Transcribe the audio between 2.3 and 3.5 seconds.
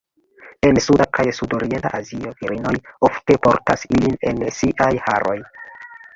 virinoj ofte